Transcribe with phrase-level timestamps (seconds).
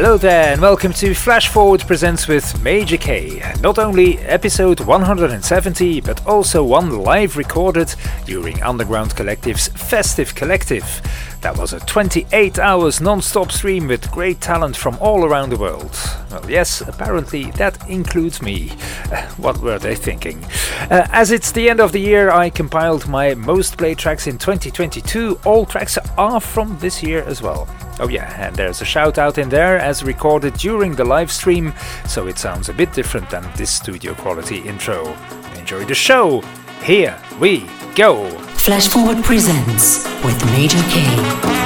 [0.00, 3.42] Hello there, and welcome to Flash Forward Presents with Major K.
[3.60, 7.92] Not only episode 170, but also one live recorded
[8.24, 10.84] during Underground Collective's Festive Collective.
[11.40, 15.56] That was a 28 hours non stop stream with great talent from all around the
[15.56, 15.96] world.
[16.30, 18.68] Well, yes, apparently that includes me.
[19.36, 20.44] what were they thinking?
[20.90, 24.36] Uh, as it's the end of the year, I compiled my most played tracks in
[24.36, 25.40] 2022.
[25.44, 27.68] All tracks are from this year as well.
[28.00, 31.72] Oh, yeah, and there's a shout out in there as recorded during the live stream,
[32.06, 35.16] so it sounds a bit different than this studio quality intro.
[35.56, 36.40] Enjoy the show!
[36.82, 38.47] Here we go!
[38.58, 41.57] Flash Forward presents with Major K.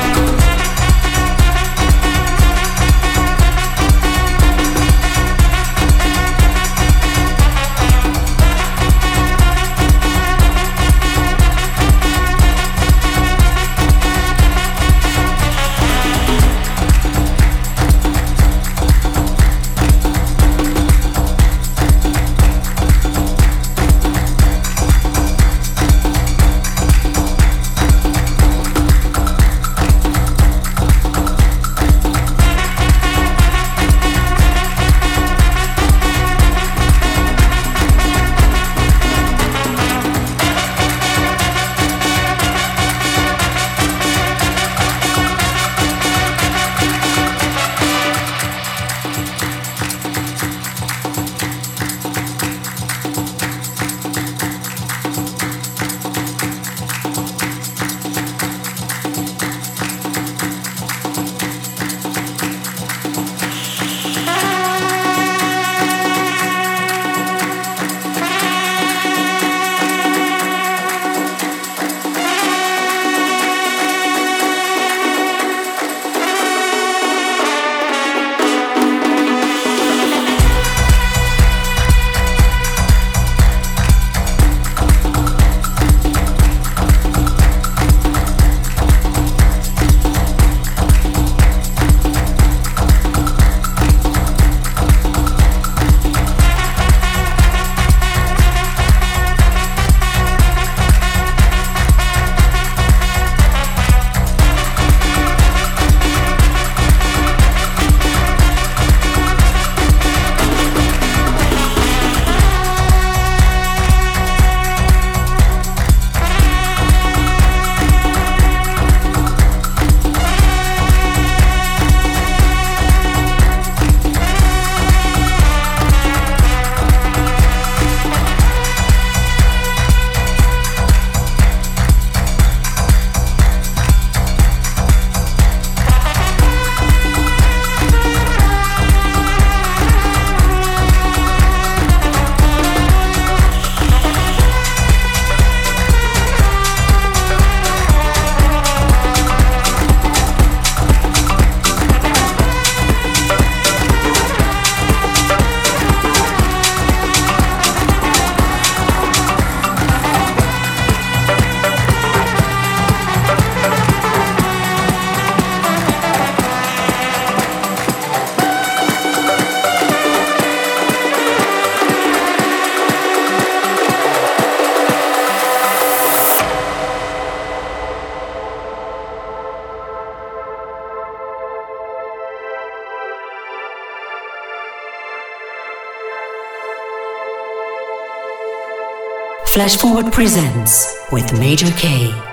[189.52, 192.31] Flash Forward presents with Major K.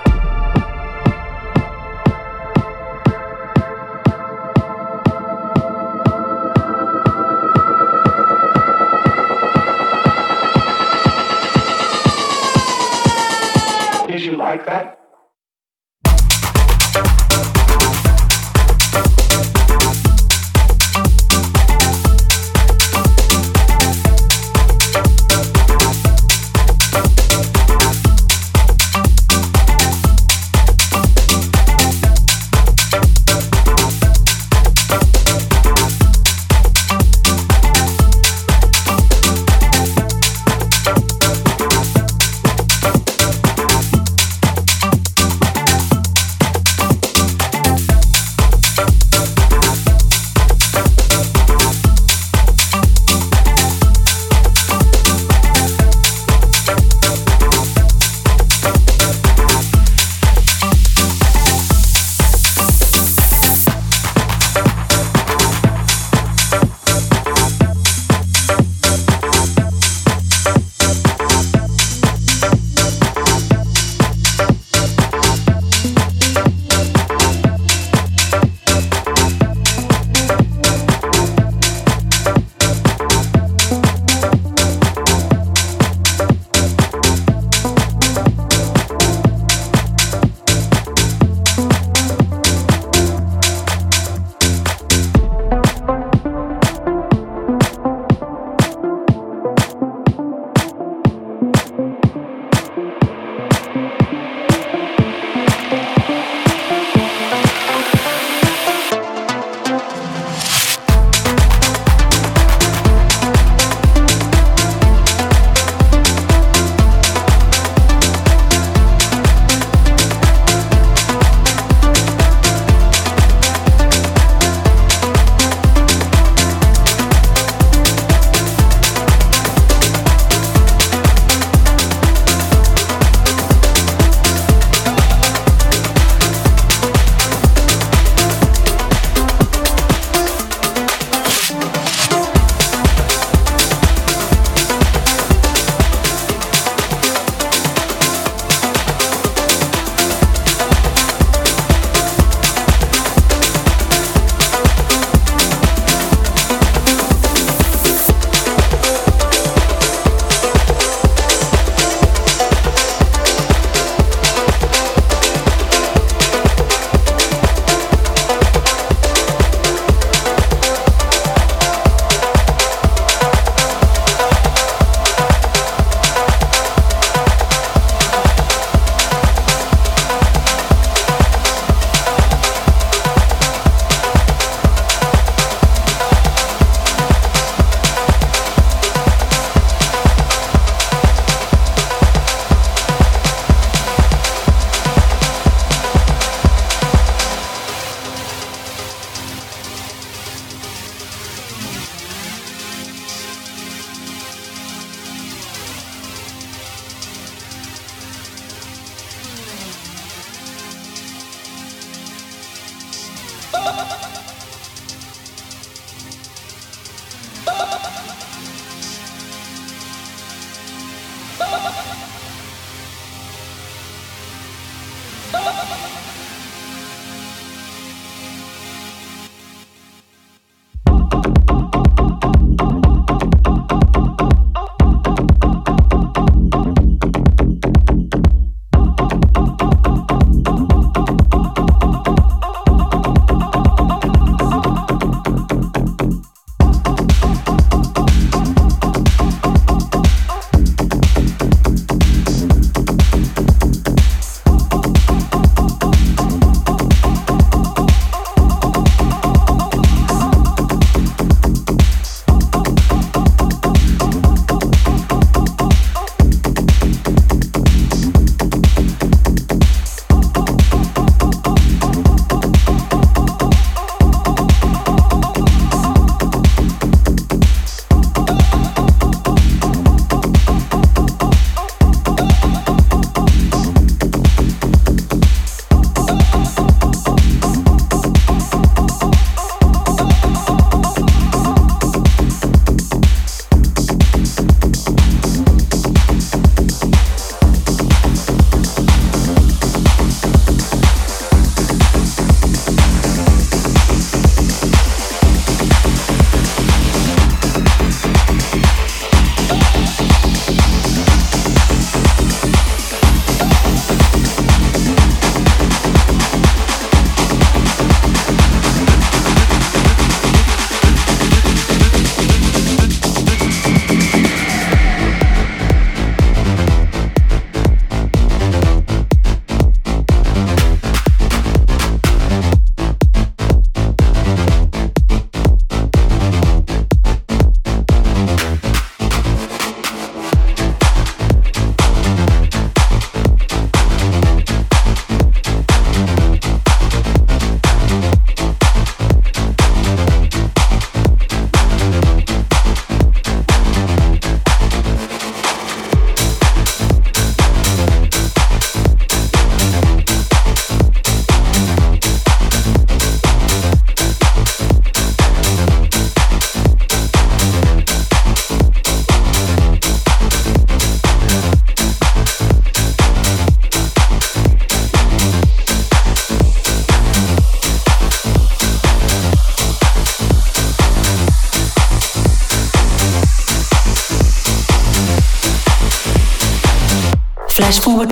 [213.80, 214.09] Flash Forward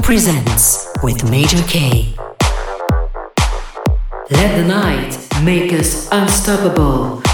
[0.08, 2.14] presents with Major K.
[4.30, 7.27] Let the night make us unstoppable.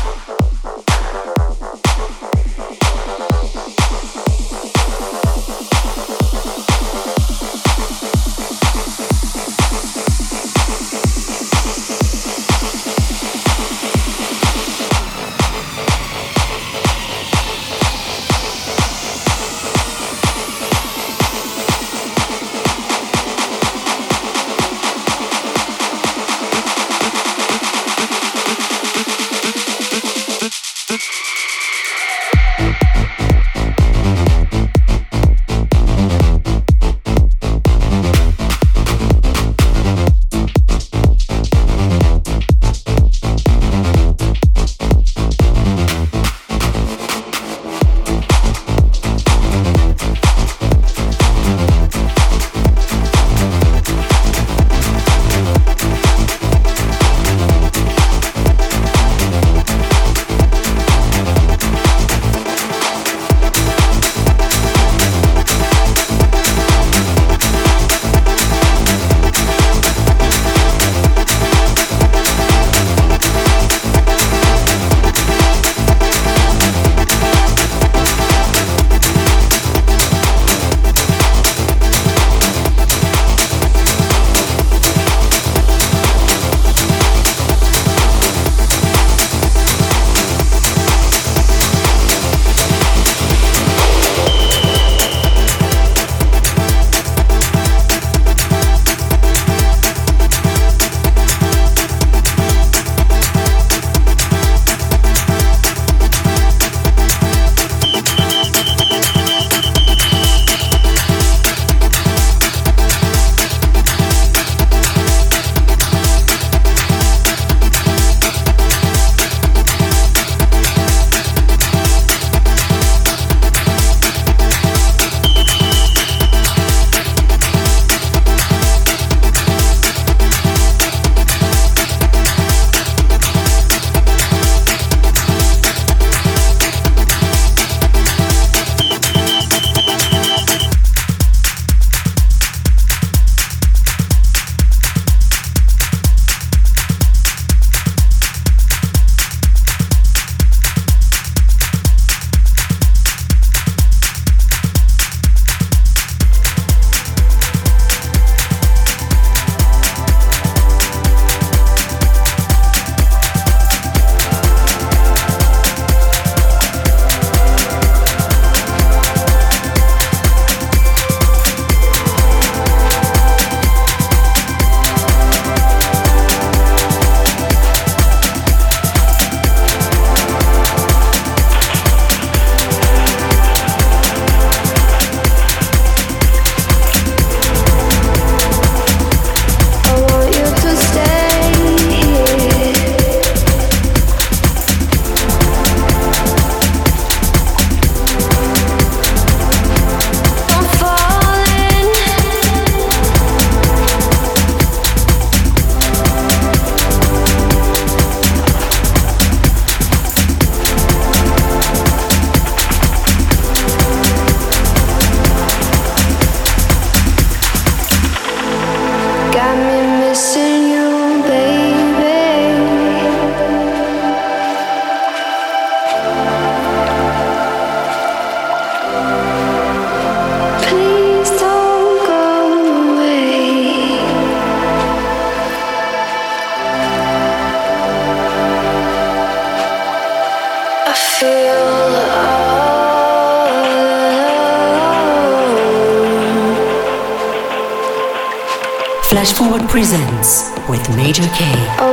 [249.74, 251.83] Presents with Major K.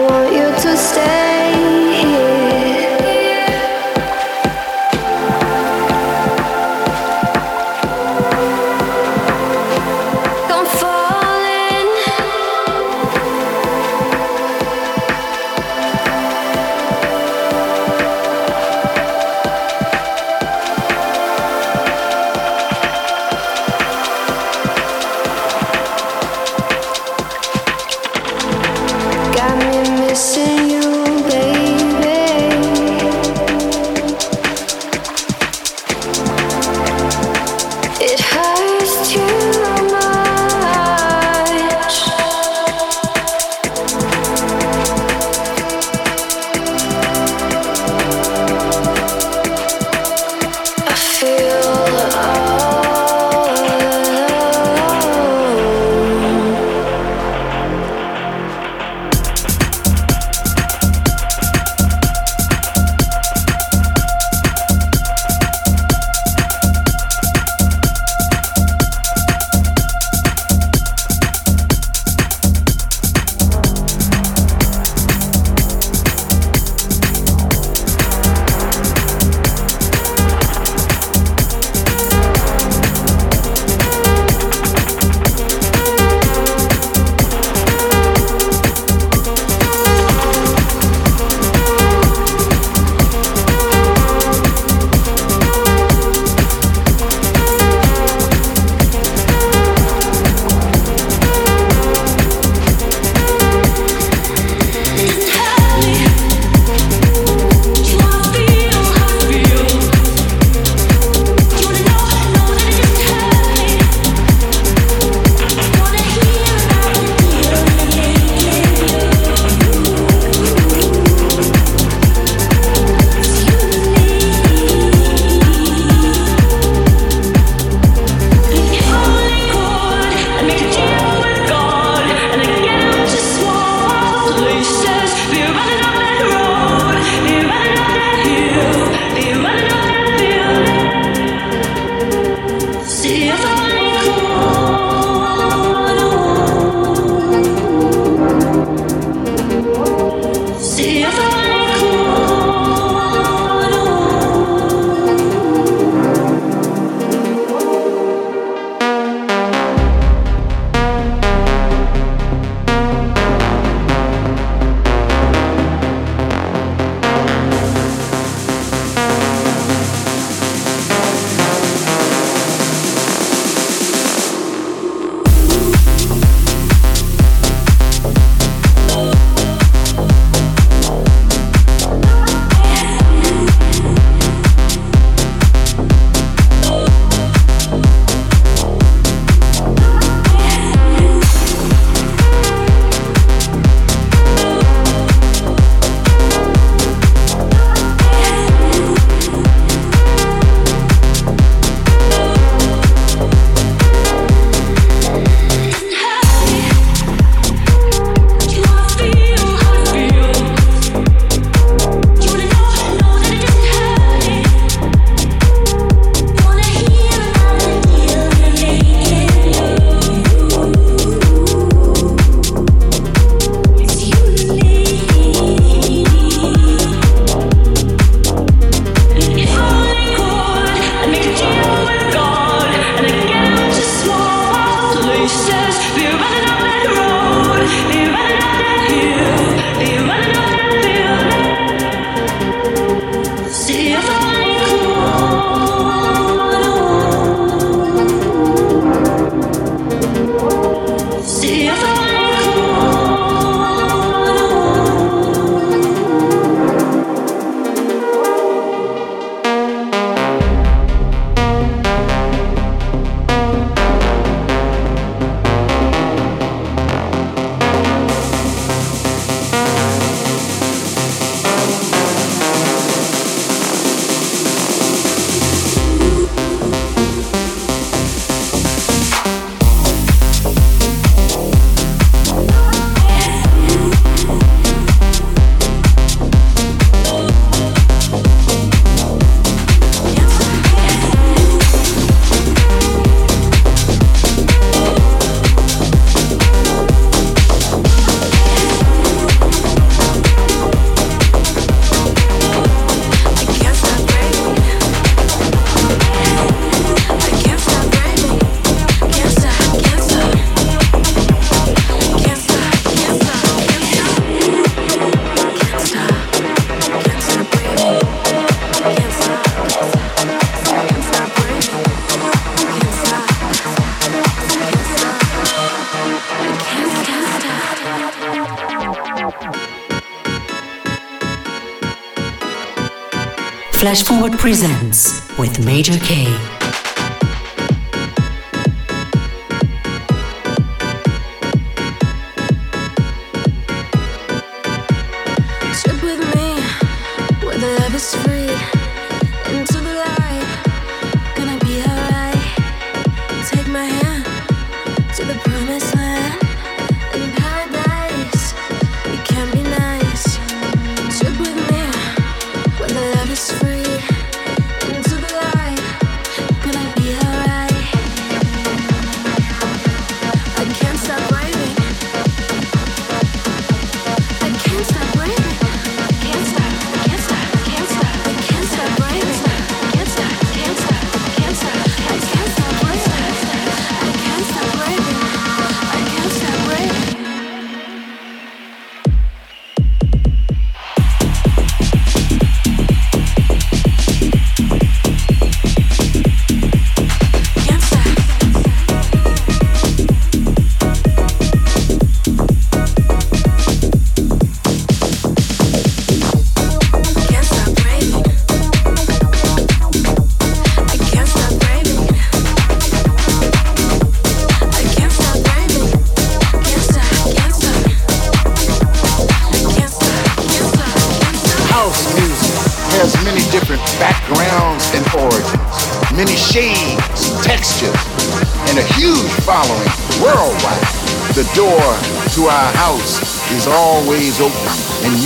[333.81, 336.50] Flash Forward presents with Major K.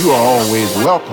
[0.06, 1.05] you are always welcome.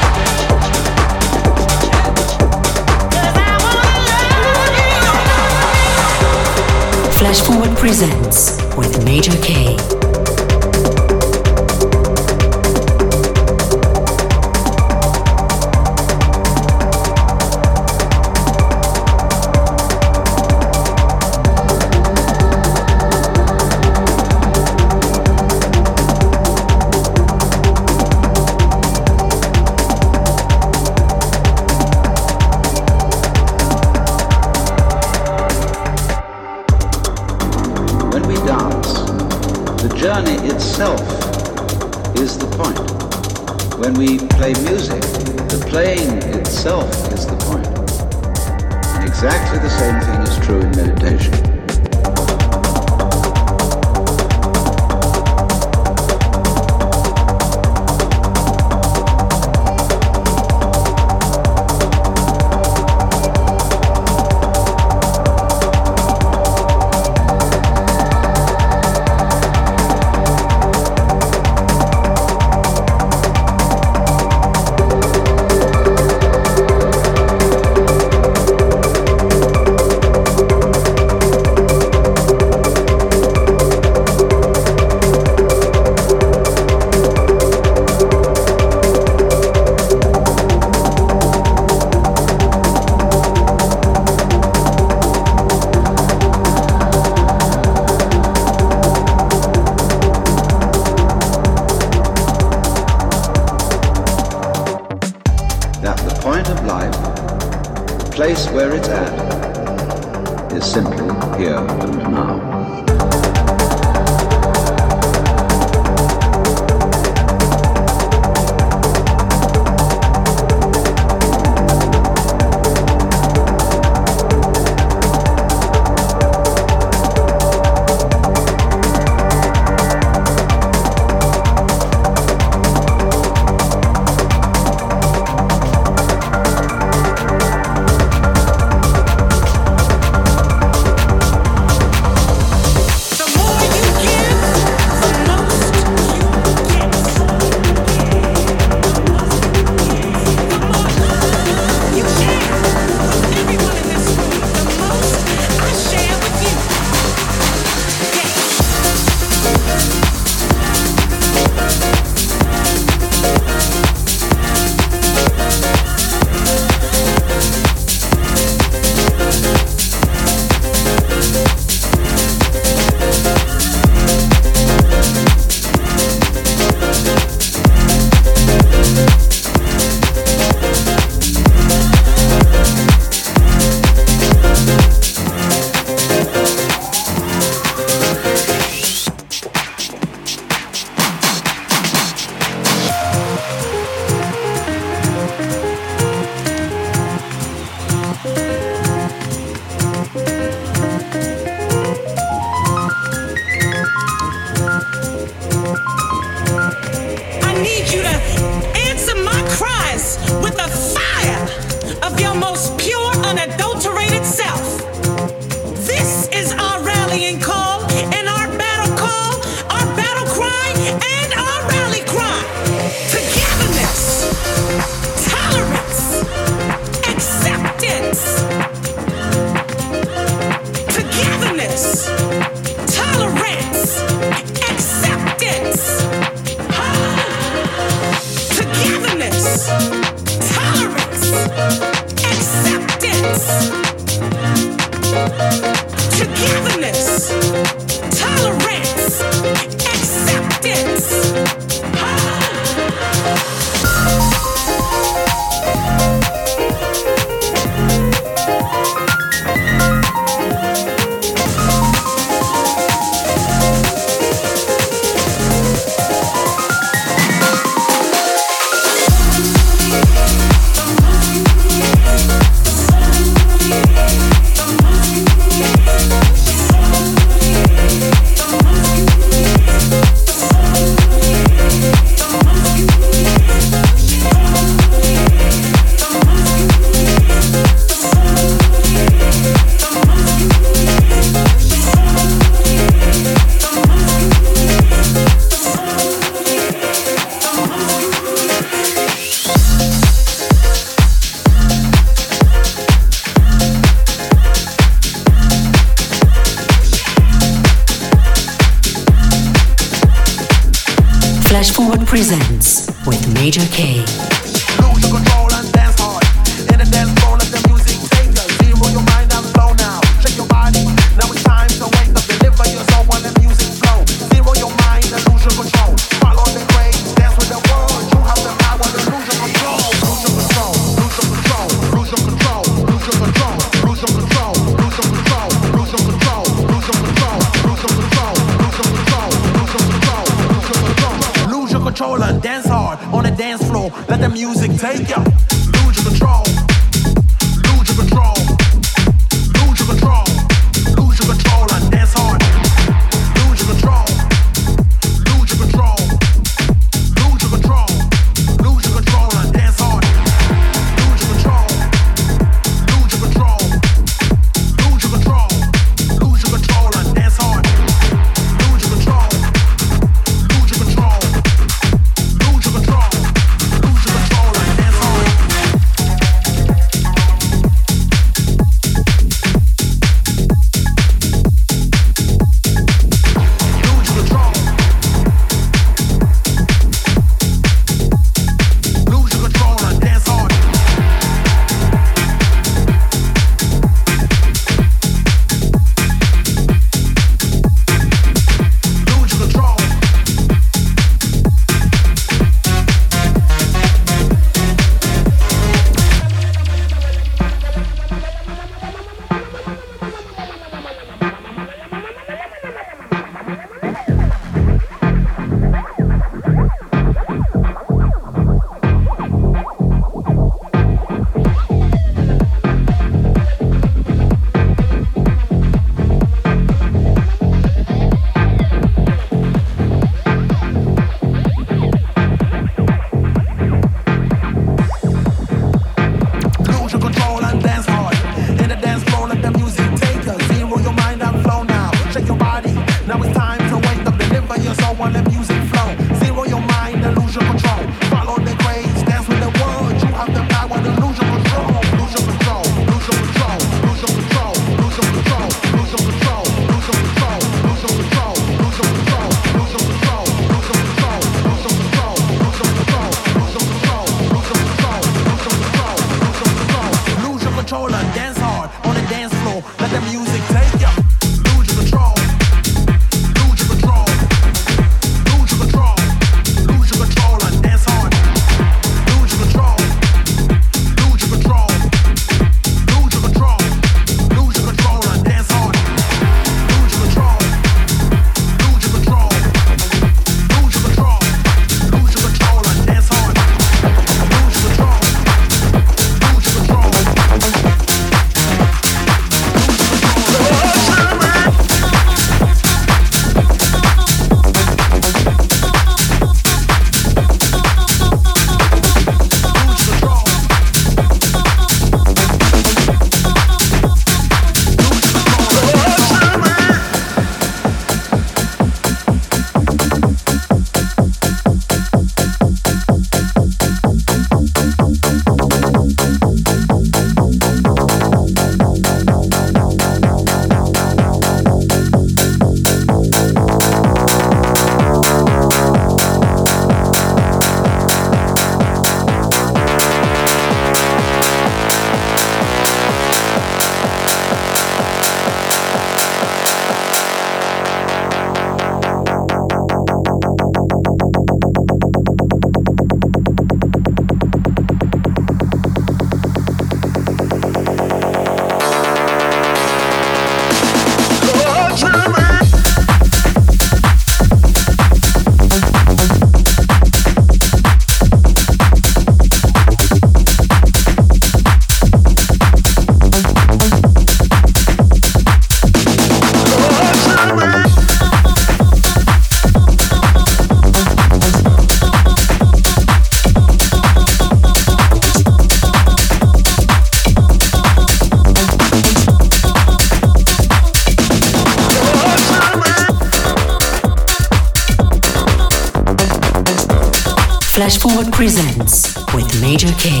[598.24, 600.00] presents with Major K.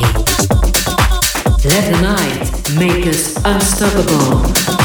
[1.68, 4.83] Let the night make us unstoppable.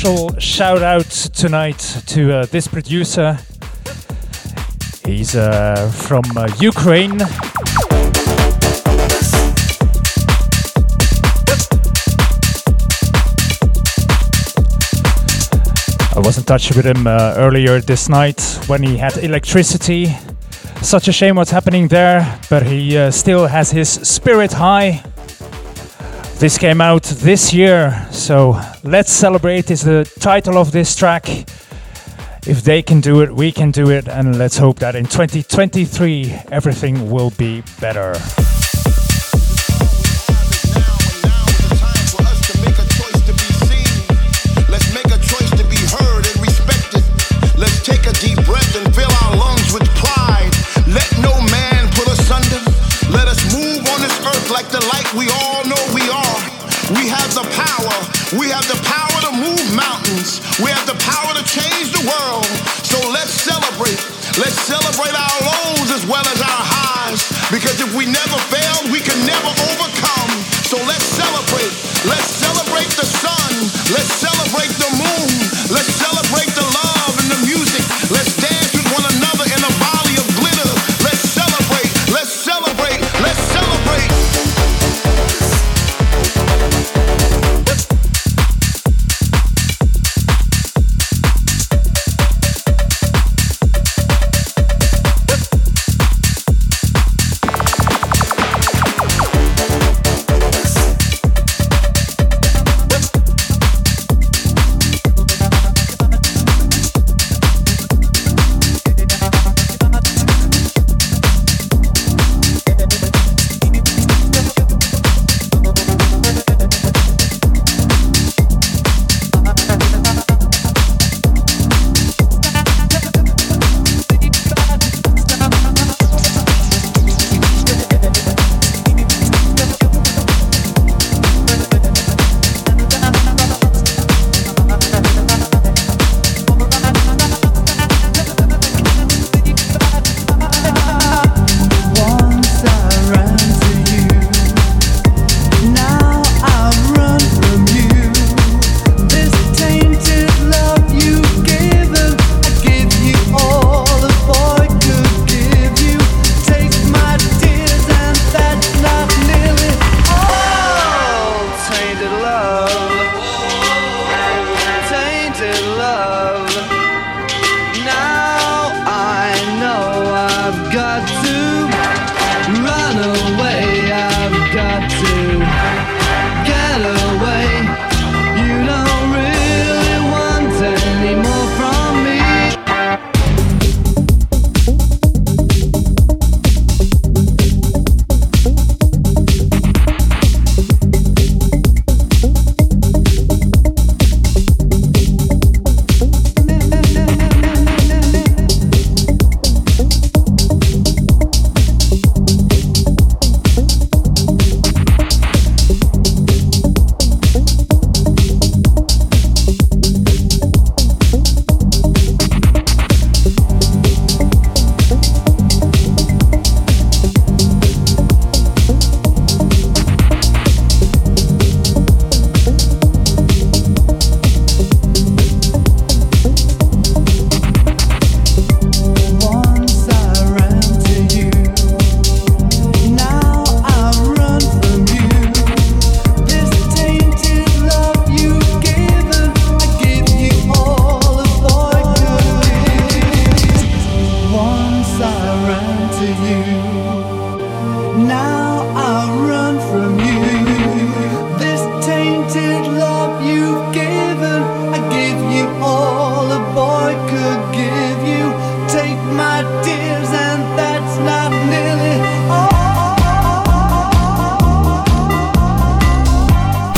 [0.00, 3.36] Special shout out tonight to uh, this producer.
[5.04, 7.20] He's uh, from uh, Ukraine.
[16.10, 20.16] I was in touch with him uh, earlier this night when he had electricity.
[20.80, 25.02] Such a shame what's happening there, but he uh, still has his spirit high.
[26.38, 31.28] This came out this year, so Let's Celebrate is the title of this track.
[32.46, 36.32] If they can do it, we can do it, and let's hope that in 2023
[36.52, 38.14] everything will be better.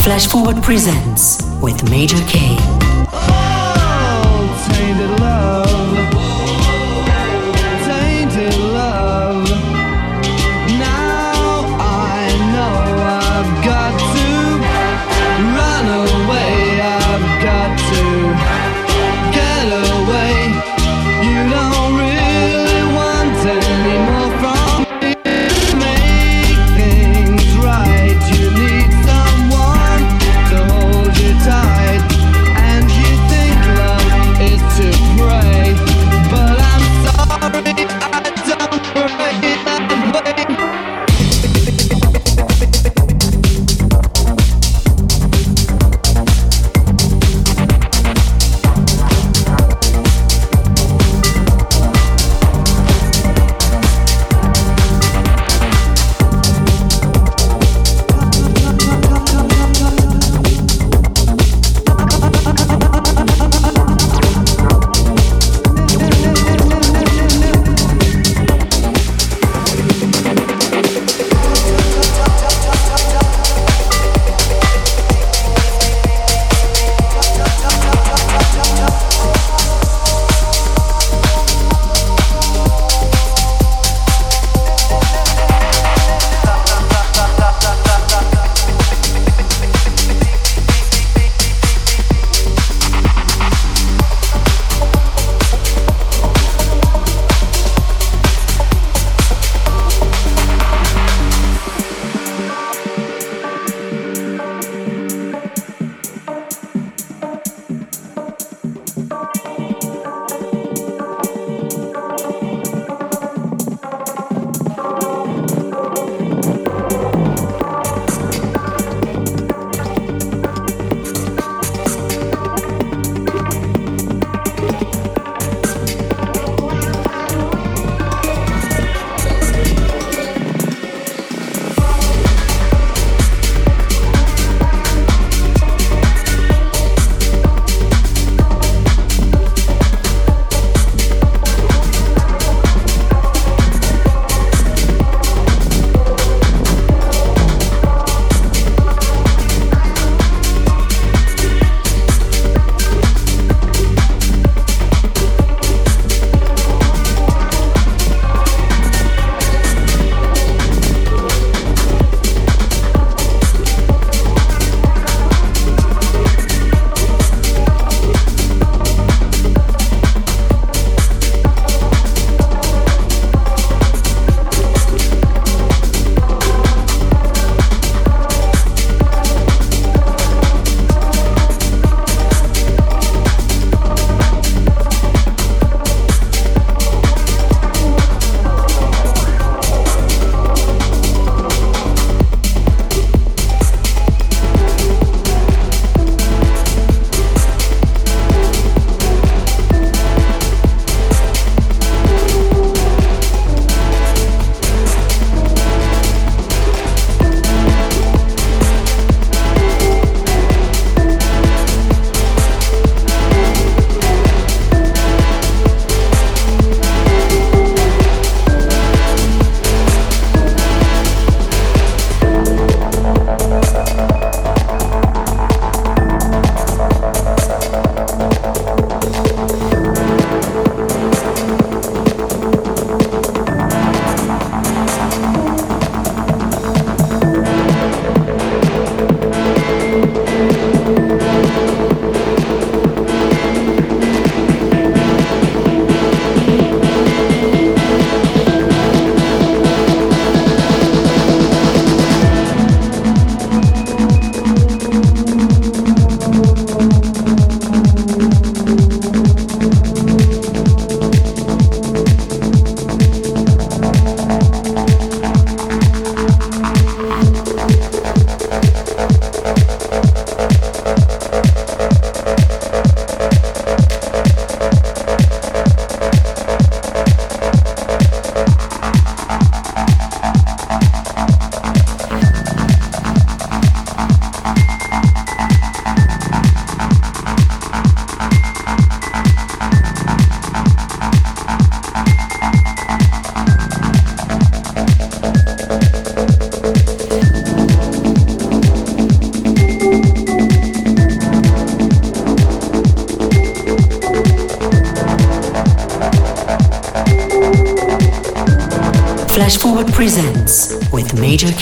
[0.03, 2.82] Flash Forward presents with Major K.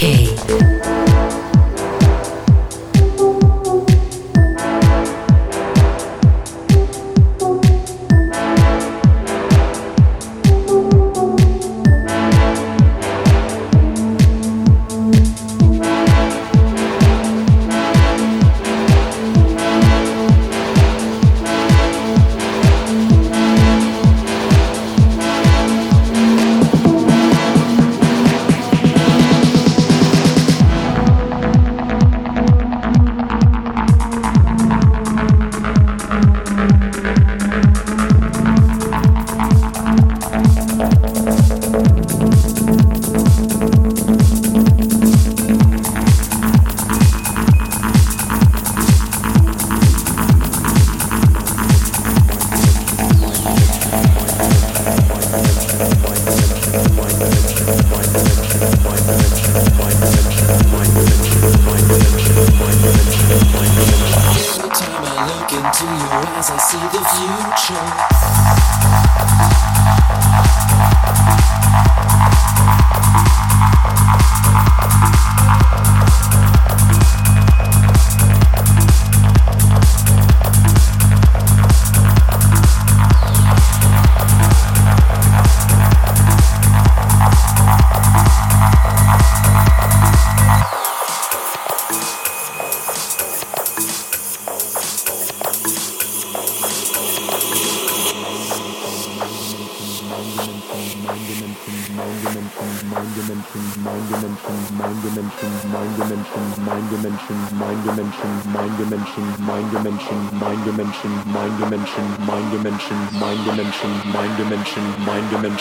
[0.02, 0.39] Okay.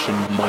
[0.08, 0.49] mention my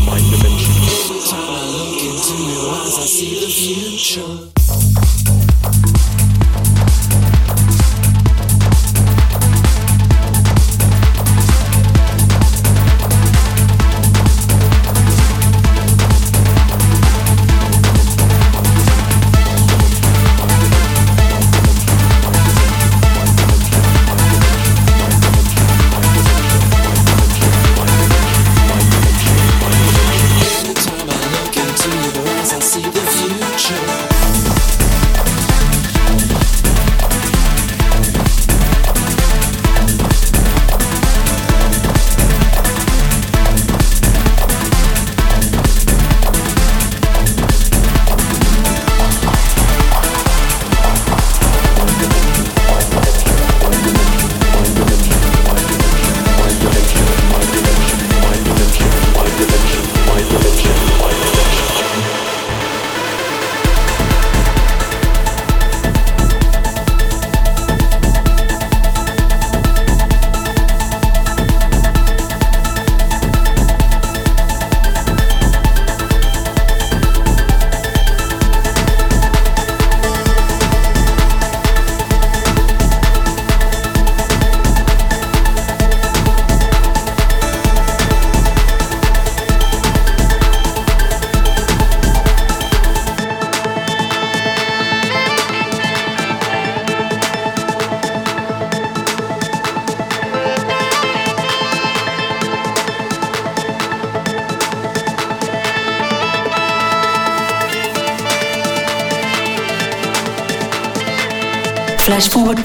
[0.00, 0.72] mind dimension.
[0.88, 5.39] Every time I look into your eyes, I see the future.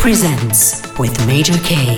[0.06, 1.98] Presents with Major K.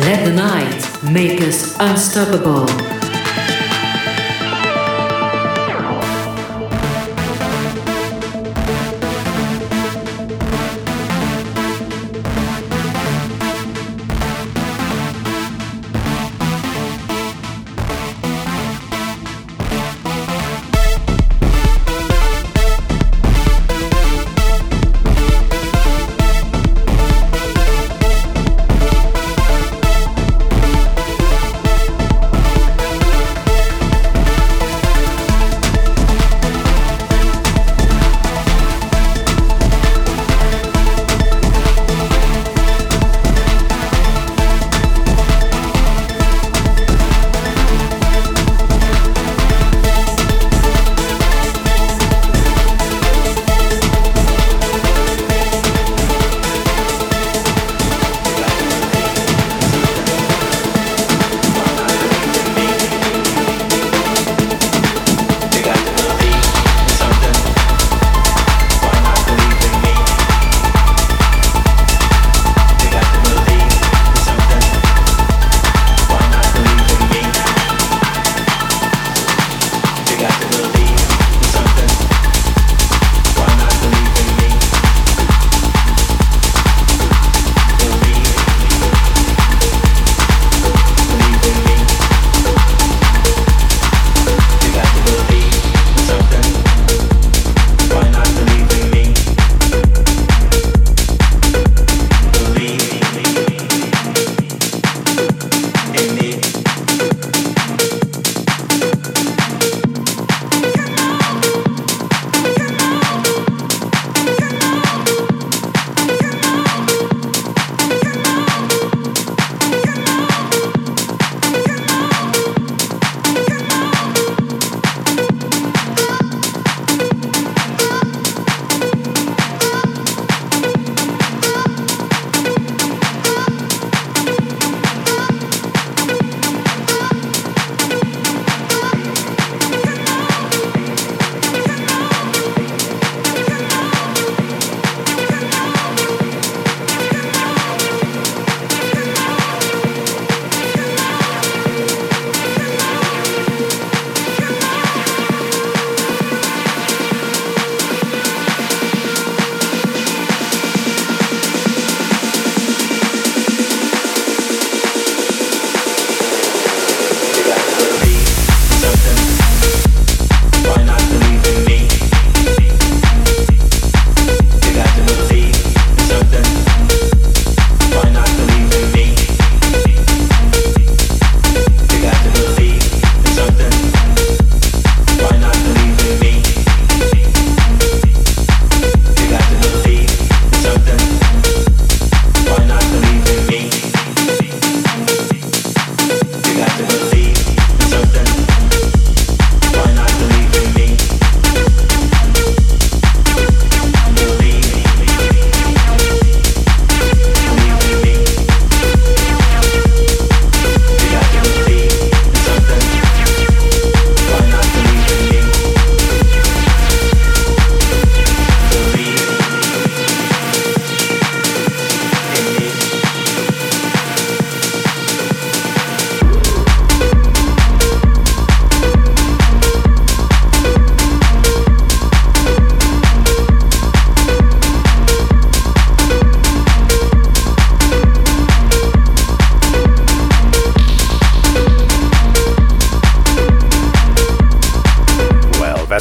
[0.00, 2.99] Let the night make us unstoppable.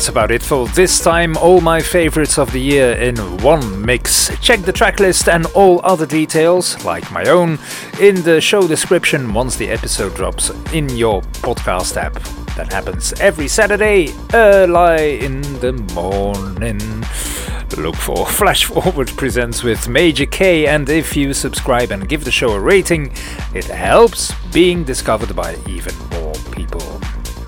[0.09, 1.37] About it for this time.
[1.37, 4.29] All my favorites of the year in one mix.
[4.41, 7.59] Check the tracklist and all other details, like my own,
[7.99, 12.13] in the show description once the episode drops in your podcast app.
[12.55, 16.79] That happens every Saturday, early in the morning.
[17.77, 22.31] Look for Flash Forward Presents with Major K, and if you subscribe and give the
[22.31, 23.13] show a rating,
[23.53, 26.08] it helps being discovered by even.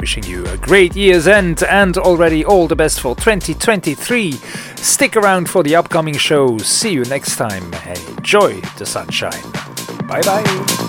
[0.02, 4.32] Wishing you a great year's end and already all the best for 2023.
[4.32, 6.66] Stick around for the upcoming shows.
[6.66, 7.72] See you next time
[8.32, 9.52] enjoy the sunshine.
[10.08, 10.88] Bye bye.